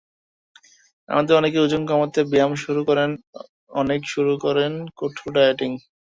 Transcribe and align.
আমাদের 1.09 1.33
অনেকে 1.39 1.57
ওজন 1.59 1.81
কমাতে 1.89 2.19
ব্যায়াম 2.31 2.53
শুরু 2.63 2.81
করেন, 2.89 3.09
অনেকে 3.73 4.07
শুরু 4.07 4.33
করেন 4.45 4.71
কঠোর 4.99 5.29
ডায়েটিং। 5.35 5.71